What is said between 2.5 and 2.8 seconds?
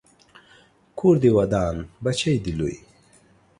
لوی